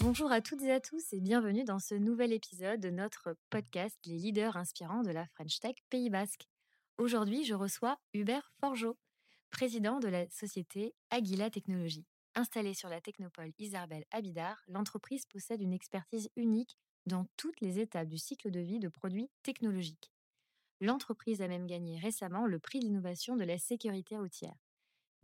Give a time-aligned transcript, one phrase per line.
[0.00, 3.96] Bonjour à toutes et à tous et bienvenue dans ce nouvel épisode de notre podcast
[4.04, 6.46] Les leaders inspirants de la French Tech Pays Basque.
[6.98, 8.98] Aujourd'hui, je reçois Hubert Forgeau,
[9.50, 12.06] président de la société Aguila Technologies.
[12.34, 18.08] Installée sur la technopole Isabelle Abidar, l'entreprise possède une expertise unique dans toutes les étapes
[18.08, 20.12] du cycle de vie de produits technologiques.
[20.80, 24.65] L'entreprise a même gagné récemment le prix d'innovation de la sécurité routière.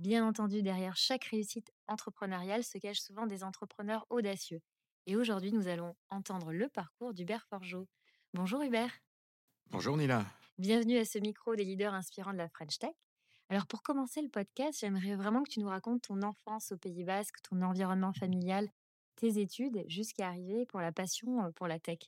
[0.03, 4.61] Bien entendu, derrière chaque réussite entrepreneuriale se cachent souvent des entrepreneurs audacieux.
[5.07, 7.87] Et aujourd'hui, nous allons entendre le parcours d'Hubert Forgeau.
[8.35, 8.91] Bonjour Hubert.
[9.71, 10.27] Bonjour Nila.
[10.59, 12.97] Bienvenue à ce micro des leaders inspirants de la French Tech.
[13.49, 17.05] Alors pour commencer le podcast, j'aimerais vraiment que tu nous racontes ton enfance au Pays
[17.05, 18.69] Basque, ton environnement familial,
[19.15, 22.01] tes études, jusqu'à arriver pour la passion euh, pour la tech.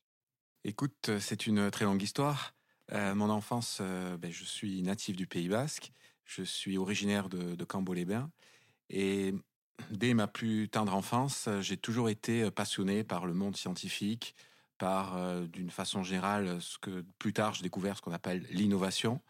[0.64, 2.56] Écoute, euh, c'est une très longue histoire.
[2.90, 5.92] Euh, mon enfance, ben, je suis natif du Pays Basque,
[6.24, 8.30] je suis originaire de, de Cambo-les-Bains
[8.90, 9.34] et
[9.90, 14.34] dès ma plus tendre enfance, j'ai toujours été passionné par le monde scientifique,
[14.78, 19.20] par d'une façon générale ce que plus tard j'ai découvert ce qu'on appelle l'innovation.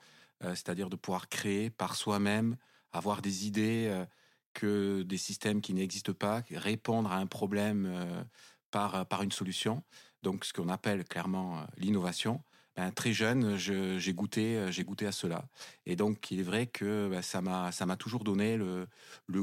[0.45, 2.57] Euh, c'est-à-dire de pouvoir créer par soi-même,
[2.93, 4.05] avoir des idées euh,
[4.53, 8.23] que des systèmes qui n'existent pas, répondre à un problème euh,
[8.71, 9.83] par, par une solution.
[10.23, 12.43] Donc ce qu'on appelle clairement l'innovation.
[12.77, 15.47] Ben, très jeune, j'ai goûté, j'ai goûté à cela.
[15.87, 18.89] Et donc, il est vrai que ben, ça m'a, ça m'a toujours donné le,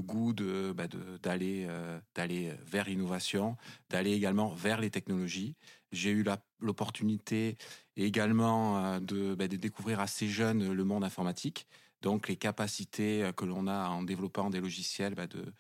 [0.02, 0.90] goût de, ben,
[1.24, 1.68] d'aller,
[2.14, 3.56] d'aller vers l'innovation,
[3.90, 5.56] d'aller également vers les technologies.
[5.92, 6.26] J'ai eu
[6.60, 7.58] l'opportunité
[7.98, 11.68] également euh, de, de découvrir assez jeune le monde informatique,
[12.02, 15.54] donc les capacités euh, que l'on a en développant des logiciels de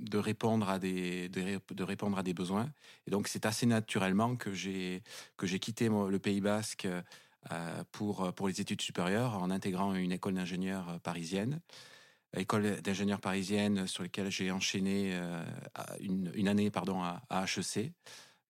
[0.00, 2.72] de répondre à des de, répondre à des besoins
[3.06, 5.02] et donc c'est assez naturellement que j'ai
[5.36, 10.12] que j'ai quitté le Pays Basque euh, pour pour les études supérieures en intégrant une
[10.12, 11.60] école d'ingénieurs parisienne
[12.36, 15.18] école d'ingénieurs parisienne sur laquelle j'ai enchaîné
[16.00, 17.92] une, une année pardon à, à HEC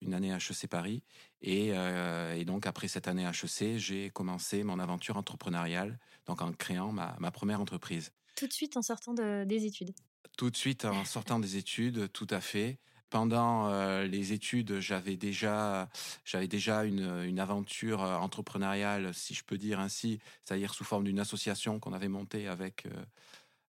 [0.02, 1.02] une année HEC Paris.
[1.42, 6.52] Et, euh, et, donc, après cette année HEC, j'ai commencé mon aventure entrepreneuriale, donc en
[6.52, 8.12] créant ma, ma première entreprise.
[8.40, 9.92] Tout de suite en sortant de, des études?
[10.38, 12.78] Tout de suite en sortant des études, tout à fait.
[13.10, 15.90] Pendant euh, les études, j'avais déjà,
[16.24, 21.18] j'avais déjà une, une aventure entrepreneuriale, si je peux dire ainsi, c'est-à-dire sous forme d'une
[21.18, 23.04] association qu'on avait montée avec euh,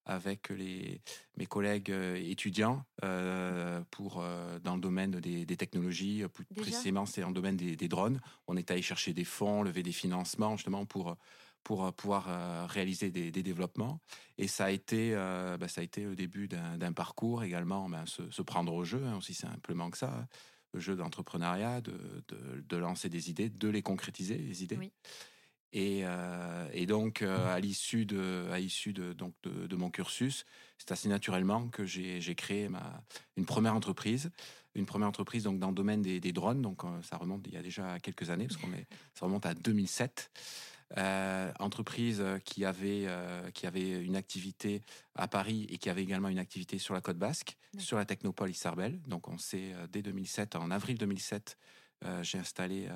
[0.06, 1.02] avec les,
[1.38, 6.24] mes collègues euh, étudiants euh, pour euh, dans le domaine des, des technologies.
[6.34, 8.20] Plus précisément, c'est dans le domaine des, des, drones.
[8.48, 11.16] On est allé chercher des fonds, lever des financements justement pour
[11.64, 14.00] pour pouvoir réaliser des, des, développements.
[14.38, 18.30] Et ça a été bah, ça a été le début d'un parcours également, ben, se,
[18.32, 20.28] se, prendre au jeu hein, aussi simplement que ça.
[20.74, 21.92] Le jeu d'entrepreneuriat, de,
[22.30, 24.78] de, de, lancer des idées, de les concrétiser, les idées.
[24.78, 24.94] Oui.
[25.74, 29.90] Et, euh, et donc euh, à l'issue de à l'issue de donc de, de, mon
[29.90, 30.46] cursus,
[30.78, 33.02] c'est assez naturellement que j'ai j'ai créé ma
[33.38, 34.32] une première entreprise,
[34.76, 36.62] une première entreprise donc dans le domaine des, des drones.
[36.62, 39.46] Donc euh, ça remonte il y a déjà quelques années parce qu'on est ça remonte
[39.46, 40.30] à 2007.
[40.98, 44.82] Euh, entreprise qui avait euh, qui avait une activité
[45.16, 48.50] à Paris et qui avait également une activité sur la côte basque, sur la technopole
[48.50, 49.02] Isarbel.
[49.04, 51.58] Donc on s'est dès 2007 en avril 2007,
[52.24, 52.90] j'ai installé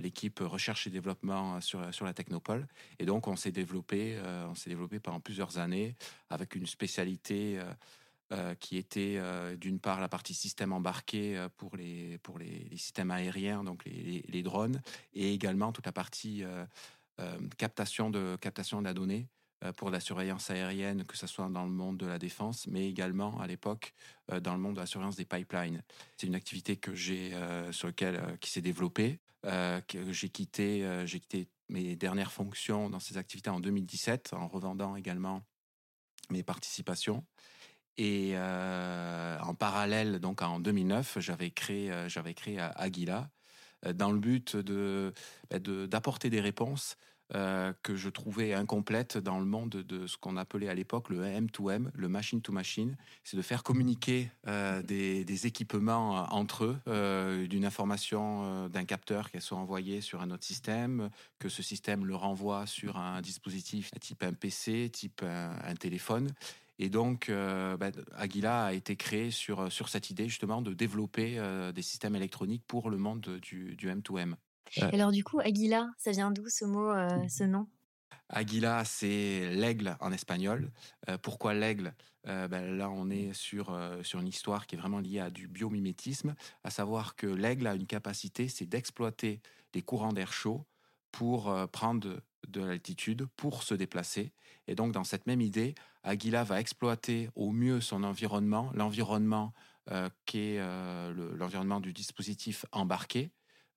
[0.00, 2.66] l'équipe recherche et développement sur sur la Technopole.
[2.98, 5.94] Et donc on s'est développé, euh, on s'est développé pendant plusieurs années
[6.28, 7.60] avec une spécialité.
[8.32, 9.20] Euh, euh, qui était
[9.56, 14.80] d'une part la partie système embarqué pour les pour les, systèmes aériens donc les, drones
[15.12, 16.44] et également toute la partie
[17.58, 19.28] captation de captation de la donnée
[19.76, 23.40] pour la surveillance aérienne, que ce soit dans le monde de la défense, mais également
[23.40, 23.92] à l'époque
[24.40, 25.82] dans le monde de la surveillance des pipelines.
[26.16, 27.32] C'est une activité que j'ai
[27.72, 32.90] sur lequel qui s'est développée euh, que j'ai quitté, euh, j'ai quitté mes dernières fonctions
[32.90, 35.42] dans ces activités en 2017 en revendant également
[36.28, 37.24] mes participations.
[38.00, 43.28] Et euh, en parallèle, donc en 2009, j'avais créé, euh, j'avais créé Aguila
[43.94, 46.96] dans le but bah, d'apporter des réponses
[47.34, 51.24] euh, que je trouvais incomplète dans le monde de ce qu'on appelait à l'époque le
[51.24, 52.96] M2M, le machine to machine.
[53.22, 59.58] C'est de faire communiquer euh, des, équipements entre eux, d'une information d'un capteur qui soit
[59.58, 64.32] envoyée sur un autre système, que ce système le renvoie sur un dispositif type un
[64.32, 66.32] PC, type un, téléphone.
[66.80, 71.38] Et donc, bah, Aguila a été créé sur, sur cette idée justement de développer
[71.74, 74.34] des systèmes électroniques pour le monde du, du M2M.
[74.92, 77.66] Alors du coup, Aguila, ça vient d'où ce mot, euh, ce nom?
[78.28, 80.70] Aguila, c'est l'aigle en espagnol.
[81.08, 81.94] Euh, pourquoi l'aigle?
[82.28, 85.48] Euh, ben Là, on est sur, sur une histoire qui est vraiment liée à du
[85.48, 89.40] biomimétisme, à savoir que l'aigle a une capacité, c'est d'exploiter
[89.74, 90.64] les courants d'air chaud
[91.10, 94.32] pour prendre de l'altitude, pour se déplacer.
[94.68, 99.52] Et donc, dans cette même idée, Aguila va exploiter au mieux son environnement, l'environnement
[100.24, 100.60] qui est
[101.36, 103.32] l'environnement du dispositif embarqué,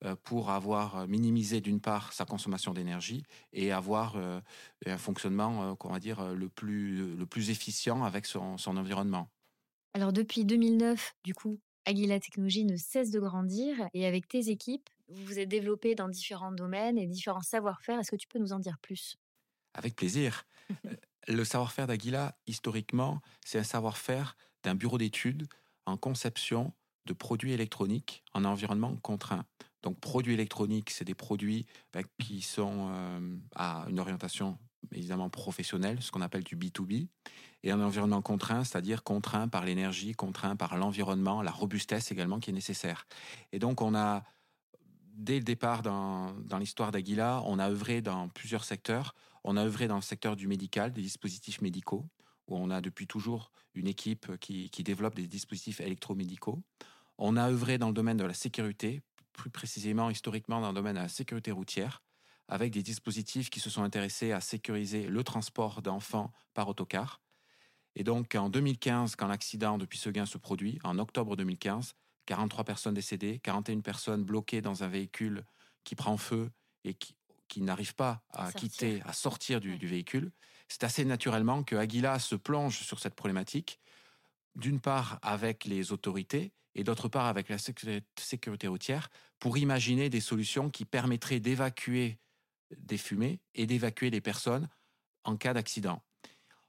[0.06, 3.24] euh, pour avoir euh, minimisé d'une part sa consommation d'énergie
[3.54, 4.42] et avoir euh,
[4.86, 9.30] un fonctionnement, qu'on va dire, le plus, le plus efficient avec son, son environnement.
[9.94, 14.90] Alors depuis 2009, du coup, Aguila Technologies ne cesse de grandir et avec tes équipes,
[15.08, 18.00] vous vous êtes développé dans différents domaines et différents savoir-faire.
[18.00, 19.16] Est-ce que tu peux nous en dire plus?
[19.74, 20.46] Avec plaisir.
[21.28, 25.48] le savoir-faire d'Aguila, historiquement, c'est un savoir-faire d'un bureau d'études
[25.86, 26.74] en conception
[27.06, 29.46] de produits électroniques en environnement contraint.
[29.82, 34.58] Donc, produits électroniques, c'est des produits bah, qui sont euh, à une orientation
[34.94, 37.08] évidemment professionnelle, ce qu'on appelle du B2B,
[37.64, 42.50] et un environnement contraint, c'est-à-dire contraint par l'énergie, contraint par l'environnement, la robustesse également qui
[42.50, 43.08] est nécessaire.
[43.52, 44.24] Et donc, on a,
[45.14, 49.16] dès le départ dans, dans l'histoire d'Aguila, on a œuvré dans plusieurs secteurs.
[49.44, 52.08] On a œuvré dans le secteur du médical, des dispositifs médicaux,
[52.48, 56.62] où on a depuis toujours une équipe qui, développe des dispositifs électromédicaux.
[57.18, 59.02] On a œuvré dans le domaine de la sécurité,
[59.34, 62.02] plus précisément historiquement dans le domaine de la sécurité routière,
[62.48, 67.22] avec des dispositifs qui se sont intéressés à sécuriser le transport d'enfants par autocar.
[67.96, 71.96] Et donc en 2015, quand l'accident de Puisseguin se produit, en octobre 2015,
[72.26, 75.44] 43 personnes décédées, 41 personnes bloquées dans un véhicule
[75.84, 76.50] qui prend feu
[76.84, 77.16] et qui,
[77.54, 80.32] qui n'arrive pas à, quitter, à sortir du, du véhicule.
[80.68, 83.80] C'est assez naturellement que Aguila se plonge sur cette problématique,
[84.56, 90.20] d'une part avec les autorités et d'autre part avec la sécurité routière pour imaginer des
[90.20, 92.18] solutions qui permettraient d'évacuer
[92.76, 94.68] des fumées et d'évacuer les personnes
[95.24, 96.02] en cas d'accident.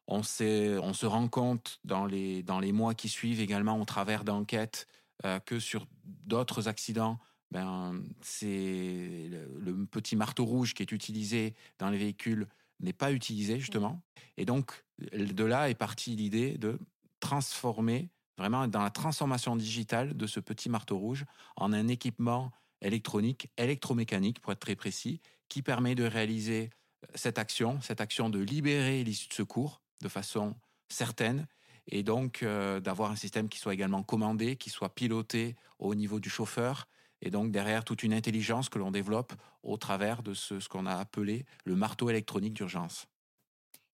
[0.06, 4.22] On, on, se rend compte dans les, dans les mois qui suivent également au travers
[4.22, 4.86] d'enquêtes
[5.24, 7.18] euh, que sur d'autres accidents,
[7.50, 12.48] ben, c'est le, petit marteau rouge qui est utilisé dans les véhicules
[12.80, 14.02] n'est pas utilisé justement.
[14.36, 16.78] Et donc de là est partie l'idée de
[17.20, 21.24] transformer vraiment dans la transformation digitale de ce petit marteau rouge
[21.56, 22.50] en un équipement
[22.80, 26.70] électronique, électromécanique pour être très précis, qui permet de réaliser
[27.04, 30.56] euh, cette action, cette action de libérer l'issue de secours de façon
[30.88, 31.46] certaine
[31.86, 36.20] et donc euh, d'avoir un système qui soit également commandé, qui soit piloté au niveau
[36.20, 36.88] du chauffeur
[37.24, 39.32] et donc derrière toute une intelligence que l'on développe
[39.62, 43.08] au travers de ce, qu'on a appelé le marteau électronique d'urgence.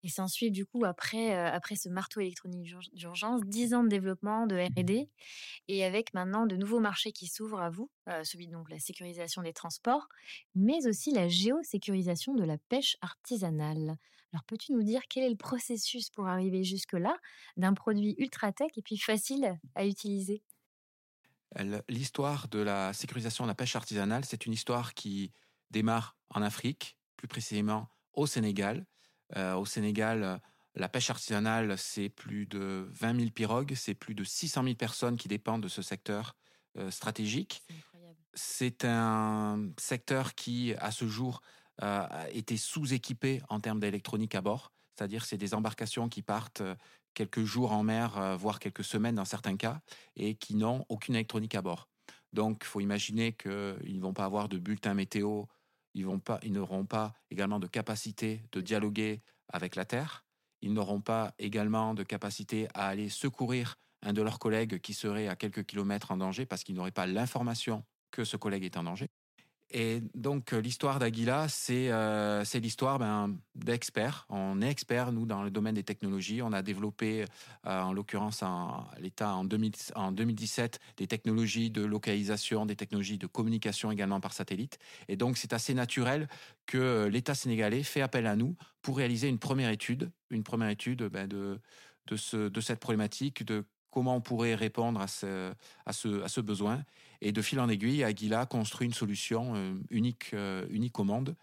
[0.03, 4.47] Et s'ensuit du coup après, euh, après ce marteau électronique d'urgence, 10 ans de développement
[4.47, 5.11] de R&D
[5.69, 9.43] et avec maintenant de nouveaux marchés qui s'ouvrent à vous, euh, celui donc la sécurisation
[9.43, 10.09] des transports,
[10.55, 13.97] mais aussi la géosécurisation de la pêche artisanale.
[14.33, 17.17] Alors peux-tu nous dire quel est le processus pour arriver jusque-là
[17.59, 20.43] d'un produit ultra tech et puis facile à utiliser?
[21.89, 25.33] L'histoire de la sécurisation de la pêche artisanale, c'est une histoire qui
[25.71, 28.87] démarre en Afrique, plus précisément au Sénégal,
[29.37, 30.41] euh, au Sénégal,
[30.75, 35.17] la pêche artisanale, c'est plus de 20 000 pirogues, c'est plus de 600 000 personnes
[35.17, 36.37] qui dépendent de ce secteur
[36.79, 37.63] euh, stratégique.
[38.35, 41.43] C'est un secteur qui, à ce jour,
[41.83, 44.73] euh, était sous-équipé en termes d'électronique à bord.
[44.95, 46.63] C'est-à-dire, c'est des embarcations qui partent
[47.15, 49.81] quelques jours en mer, voire quelques semaines dans certains cas,
[50.17, 51.89] et qui n'ont aucune électronique à bord.
[52.33, 53.51] Donc, il faut imaginer qu'ils
[53.97, 55.45] ne vont pas avoir de bulletin météo
[55.95, 60.25] ils pas, ils n'auront pas également de capacité de dialoguer avec la Terre.
[60.63, 65.29] Ils n'auront pas également de capacité à aller secourir un de leurs collègues qui serait
[65.29, 68.85] à quelques kilomètres en danger parce qu'ils n'auraient pas l'information que ce collègue est en
[68.85, 69.09] danger.
[69.73, 74.27] Et donc euh, l'histoire d'Aguila, c'est euh, l'histoire ben, d'experts.
[74.29, 76.43] On est experts, nous, dans le domaine des technologies.
[76.43, 77.25] On a développé,
[77.67, 78.43] euh, en l'occurrence,
[78.99, 84.79] l'État en, 2017, des technologies de localisation, des technologies de communication également par satellite.
[85.09, 86.29] Et donc c'est assez naturel
[86.67, 91.05] que l'État sénégalais fait appel à nous pour réaliser une première étude, une première étude
[91.05, 91.61] ben, de,
[92.07, 93.45] de, ce, de cette problématique,
[93.91, 95.53] comment on pourrait répondre à ce,
[95.87, 96.85] à ce, à ce besoin.
[97.21, 101.37] Et de fil en aiguille, Aguila construit une solution euh, unique, euh, unique au monde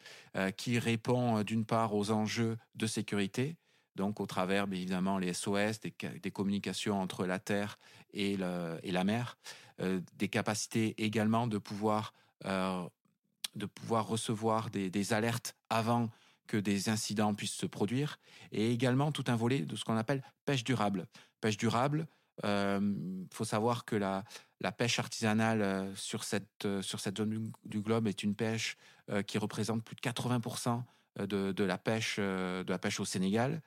[0.56, 3.56] qui répond d'une part aux enjeux de sécurité,
[3.96, 7.80] donc au travers évidemment les SOS, des, communications entre la terre
[8.13, 8.38] et,
[8.84, 9.39] et la mer,
[9.80, 12.13] des capacités également de pouvoir,
[12.44, 16.12] de pouvoir recevoir des, des alertes avant
[16.48, 18.20] que des incidents puissent se produire,
[18.51, 21.08] et également tout un volet de ce qu'on appelle pêche durable.
[21.42, 22.08] Pêche durable,
[22.44, 24.24] euh, faut savoir que la,
[24.62, 28.77] la pêche artisanale sur cette, sur cette zone du, globe est une pêche
[29.25, 30.84] qui représente plus de 80%
[31.20, 33.62] de, de, la pêche, de la pêche au Sénégal.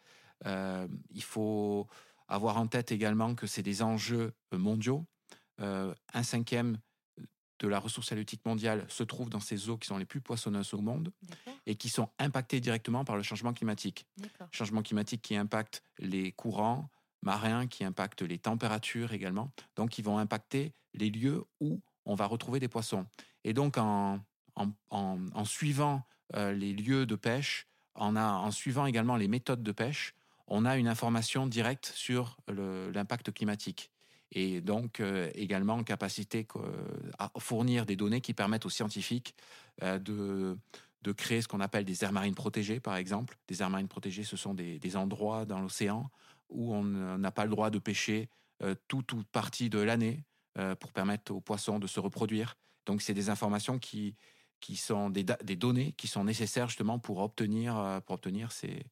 [0.45, 1.89] il faut
[2.29, 5.07] avoir en tête également que c'est des enjeux mondiaux.
[5.59, 6.79] un cinquième
[7.61, 10.75] de la ressource halieutique mondiale se trouve dans ces eaux qui sont les plus poissonneuses
[10.75, 11.13] au monde
[11.67, 14.07] et qui sont impactées directement par le changement climatique.
[14.51, 16.91] Changement climatique qui impacte les courants
[17.23, 22.27] marins, qui impacte les températures également, donc qui vont impacter les lieux où on va
[22.27, 23.07] retrouver des poissons.
[23.45, 24.21] Et donc en,
[24.57, 26.03] en, suivant
[26.35, 30.15] euh, les lieux de pêche, en, a, en suivant également les méthodes de pêche,
[30.47, 33.91] on a une information directe sur l'impact climatique
[34.33, 36.47] et donc euh, également en capacité
[37.19, 39.35] à fournir des données qui permettent aux scientifiques
[39.83, 40.57] euh, de,
[41.03, 43.39] de créer ce qu'on appelle des aires marines protégées, par exemple.
[43.49, 46.11] Des aires marines protégées, ce sont des, des endroits dans l'océan
[46.51, 48.29] où on n'a pas le droit de pêcher
[48.63, 50.25] euh, toute ou partie de l'année
[50.81, 52.57] pour permettre aux poissons de se reproduire.
[52.85, 54.17] Donc c'est des informations qui,
[54.59, 58.85] qui sont des, des, données qui sont nécessaires justement pour obtenir, pour obtenir ces,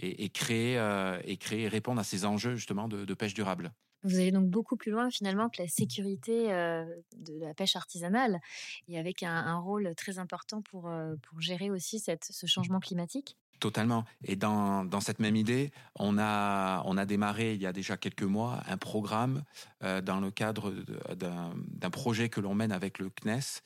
[0.00, 3.72] et, et créer, et répondre à ces enjeux justement de, de pêche durable.
[4.02, 8.40] Vous allez donc beaucoup plus loin finalement que la sécurité de la pêche artisanale
[8.88, 10.90] et avec un, rôle très important pour,
[11.22, 13.36] pour gérer aussi cette, ce changement climatique.
[13.60, 14.04] Totalement.
[14.24, 17.96] Et dans, dans, cette même idée, on a, on a démarré il y a déjà
[17.96, 19.42] quelques mois un programme
[19.80, 20.72] dans le cadre
[21.14, 23.62] d'un projet que l'on mène avec le CNES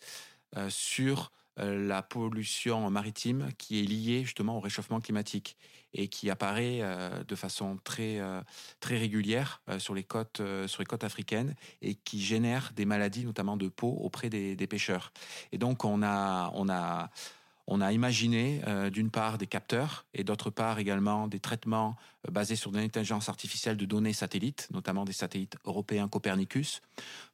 [0.71, 5.59] sur euh, la pollution maritime qui est liée justement au réchauffement climatique
[5.93, 8.41] et qui apparaît euh, de façon très euh,
[8.81, 13.59] très régulière sur les côtes sur les côtes africaines et qui génère des maladies notamment
[13.59, 15.13] de peau auprès des, des pêcheurs.
[15.53, 17.11] Et donc on a on a
[17.67, 18.61] on a imaginé
[18.93, 21.97] d'une part des capteurs et d'autre part également des traitements
[22.31, 26.81] basés sur de l'intelligence artificielle de données satellites, notamment des satellites européens Copernicus,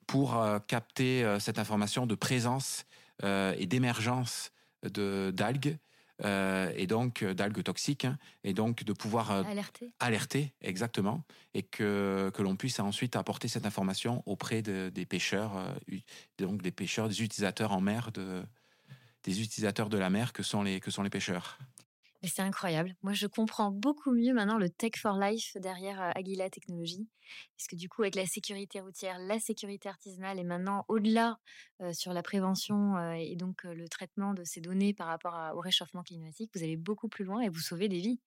[0.06, 2.84] pour capter cette information de présence
[3.24, 4.52] euh, et d'émergence
[4.84, 5.76] de d'algues
[6.24, 9.90] euh, et donc euh, d'algues toxiques hein, et donc de pouvoir alerter.
[9.98, 15.74] alerter exactement et que que l'on puisse ensuite apporter cette information auprès de, des pêcheurs
[16.38, 18.44] donc des pêcheurs des utilisateurs en mer de
[19.28, 21.58] des utilisateurs de la mer que sont les que sont les pêcheurs
[22.26, 22.96] c'est incroyable.
[23.02, 27.06] Moi, je comprends beaucoup mieux maintenant le Tech for Life derrière euh, Aguila Technologies.
[27.56, 31.38] Parce que du coup, avec la sécurité routière, la sécurité artisanale et maintenant au-delà
[31.82, 35.60] euh, sur la prévention euh, et donc le traitement de ces données par rapport au
[35.60, 38.18] réchauffement climatique, vous allez beaucoup plus loin et vous sauvez des vies.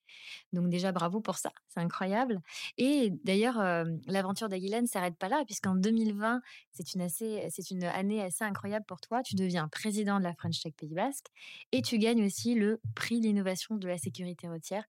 [0.53, 1.51] Donc déjà, bravo pour ça.
[1.67, 2.39] C'est incroyable.
[2.77, 3.57] Et d'ailleurs,
[4.05, 8.43] l'aventure d'Aguila ne s'arrête pas là, puisqu'en 2020, c'est une, assez, c'est une année assez
[8.43, 9.23] incroyable pour toi.
[9.23, 11.27] Tu deviens président de la French Tech Pays Basque
[11.71, 14.85] et tu gagnes aussi le prix d'innovation de la sécurité routière,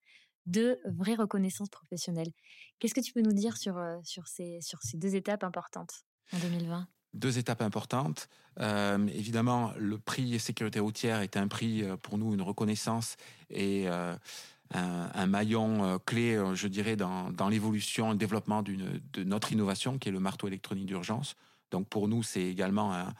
[0.46, 2.32] de vraies reconnaissances professionnelles.
[2.78, 6.04] Qu'est-ce que tu peux nous dire sur, euh, sur, ces, sur ces deux étapes importantes
[6.32, 8.30] en 2020 deux étapes importantes.
[8.58, 13.18] Euh, évidemment, le prix sécurité routière est un prix euh, pour nous, une reconnaissance
[13.50, 19.98] et un, maillon clé, je dirais, dans, dans l'évolution et le développement de notre innovation,
[19.98, 21.36] qui est le marteau électronique d'urgence.
[21.70, 23.12] Donc pour nous, c'est également une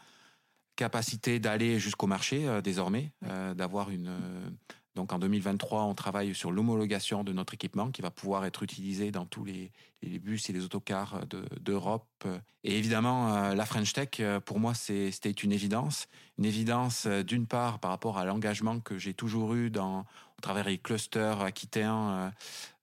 [0.75, 4.09] capacité d'aller jusqu'au marché désormais, d'avoir une
[4.95, 9.09] donc en 2023, on travaille sur l'homologation de notre équipement qui va pouvoir être utilisé
[9.09, 9.71] dans tous les,
[10.19, 11.21] bus et les autocars
[11.61, 12.27] d'Europe.
[12.63, 16.07] et évidemment, euh, la French Tech, euh, pour moi, c'était une évidence.
[16.37, 20.41] Une évidence euh, d'une part par rapport à l'engagement que j'ai toujours eu dans, au
[20.41, 22.31] travers des clusters aquitains,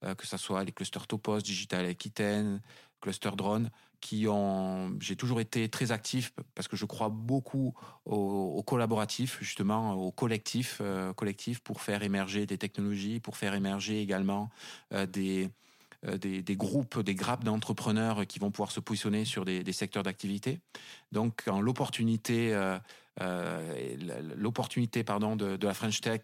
[0.02, 2.60] que ce soit les clusters Topos, Digital Aquitaine,
[3.00, 7.74] cluster drone, qui ont, j'ai toujours été très actif parce que je crois beaucoup
[8.06, 14.00] au, collaboratif, justement, au collectif, euh, collectif pour faire émerger des technologies, pour faire émerger
[14.00, 14.50] également
[14.92, 15.50] euh, des,
[16.06, 20.02] euh, des, des, groupes, des grappes d'entrepreneurs qui vont pouvoir se positionner sur des, secteurs
[20.02, 20.60] d'activité.
[21.12, 22.58] Donc, quand l'opportunité,
[24.36, 26.22] l'opportunité pardon de, la French Tech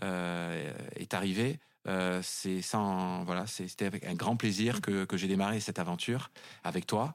[0.00, 5.60] est arrivée, Euh, c'est sans voilà, c'était avec un grand plaisir que, que j'ai démarré
[5.60, 6.30] cette aventure
[6.62, 7.14] avec toi.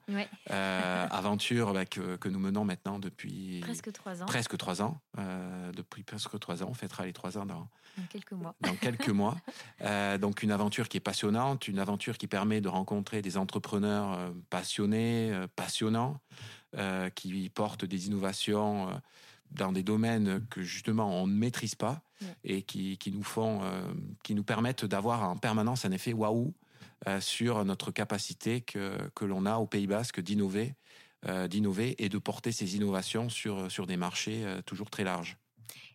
[0.51, 4.25] Euh, aventure bah, que, que, nous menons maintenant depuis presque trois ans.
[4.27, 5.01] Presque trois ans.
[5.17, 8.55] Euh, depuis presque trois ans, on fêtera les trois ans dans, dans quelques mois.
[8.61, 9.37] Dans quelques mois.
[10.19, 15.33] donc une aventure qui est passionnante, une aventure qui permet de rencontrer des entrepreneurs passionnés,
[15.55, 16.19] passionnants,
[17.15, 18.89] qui portent des innovations
[19.51, 22.01] dans des domaines que justement on ne maîtrise pas
[22.43, 23.81] et qui, qui, nous font, euh,
[24.23, 26.53] qui nous permettent d'avoir en permanence un effet waouh
[27.07, 30.75] euh, sur notre capacité que, que l'on a au Pays Basque d'innover,
[31.27, 35.37] euh, d'innover et de porter ces innovations sur, sur des marchés toujours très larges.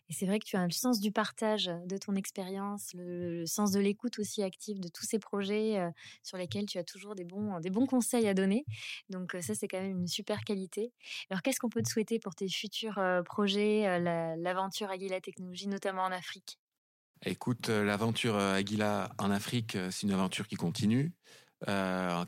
[0.09, 3.71] Et c'est vrai que tu as le sens du partage de ton expérience, le, sens
[3.71, 5.79] de l'écoute aussi active de tous ces projets
[6.23, 8.65] sur lesquels tu as toujours des bons, des bons conseils à donner.
[9.09, 10.93] Donc ça, c'est quand même une super qualité.
[11.29, 16.11] Alors qu'est-ce qu'on peut te souhaiter pour tes futurs projets, l'aventure Aguila Technologie, notamment en
[16.11, 16.59] Afrique?
[17.25, 21.13] Écoute, l'aventure Aguila en Afrique, c'est une aventure qui continue.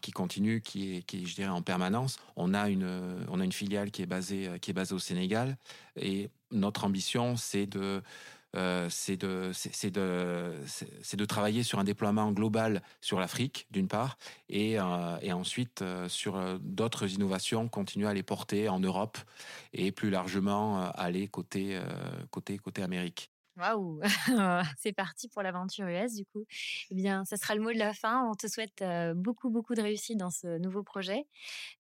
[0.02, 2.18] Qui continue, qui est, qui je dirais, en permanence.
[2.36, 5.58] On a une, on a une filiale qui est basée, qui est basée au Sénégal,
[5.96, 8.02] et notre ambition, c'est de
[8.56, 13.88] euh, c'est de, c'est de, c'est de travailler sur un déploiement global sur l'Afrique, d'une
[13.88, 14.18] part,
[14.50, 19.18] et, euh, et ensuite euh, sur d'autres innovations, continuer à les porter en Europe
[19.74, 21.80] et plus largement aller côté,
[22.32, 23.30] côté, côté Amérique.
[23.58, 24.02] Waouh,
[24.78, 26.46] c'est parti pour l'aventure US du coup.
[26.92, 28.24] Eh bien, ça sera le mot de la fin.
[28.30, 28.84] On te souhaite
[29.16, 31.26] beaucoup beaucoup de réussite dans ce nouveau projet.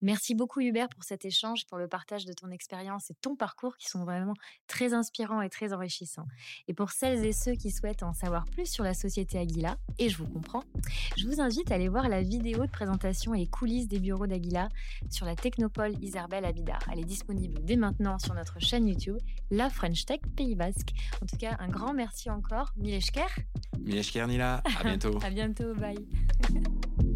[0.01, 3.77] Merci beaucoup Hubert pour cet échange, pour le partage de ton expérience et ton parcours
[3.77, 4.33] qui sont vraiment
[4.67, 6.27] très inspirants et très enrichissants.
[6.67, 10.09] Et pour celles et ceux qui souhaitent en savoir plus sur la société Aguila, et
[10.09, 10.63] je vous comprends,
[11.15, 14.69] je vous invite à aller voir la vidéo de présentation et coulisses des bureaux d'Aguila
[15.09, 16.79] sur la Technopole Isarbel à Bidar.
[16.91, 19.17] Elle est disponible dès maintenant sur notre chaîne YouTube,
[19.51, 20.91] La French Tech Pays Basque.
[21.21, 22.73] En tout cas, un grand merci encore.
[22.77, 23.27] Mileshker.
[23.79, 24.61] Mileshker, Nila.
[24.79, 25.19] À bientôt.
[25.23, 25.73] à bientôt.
[25.75, 26.07] Bye.